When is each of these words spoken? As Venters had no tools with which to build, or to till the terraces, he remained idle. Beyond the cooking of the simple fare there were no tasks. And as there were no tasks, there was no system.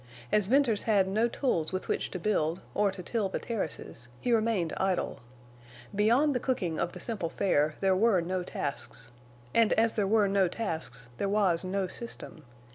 As 0.31 0.47
Venters 0.47 0.81
had 0.89 1.07
no 1.07 1.27
tools 1.27 1.71
with 1.71 1.87
which 1.87 2.09
to 2.09 2.17
build, 2.17 2.59
or 2.73 2.89
to 2.91 3.03
till 3.03 3.29
the 3.29 3.37
terraces, 3.39 4.07
he 4.19 4.31
remained 4.31 4.73
idle. 4.77 5.19
Beyond 5.93 6.33
the 6.33 6.39
cooking 6.39 6.79
of 6.79 6.93
the 6.93 6.99
simple 6.99 7.29
fare 7.29 7.75
there 7.81 7.95
were 7.95 8.19
no 8.19 8.41
tasks. 8.41 9.11
And 9.53 9.73
as 9.73 9.93
there 9.93 10.07
were 10.07 10.27
no 10.27 10.47
tasks, 10.47 11.09
there 11.17 11.29
was 11.29 11.63
no 11.63 11.85
system. 11.87 12.43